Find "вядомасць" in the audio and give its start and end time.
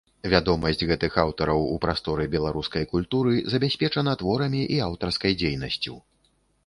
0.33-0.79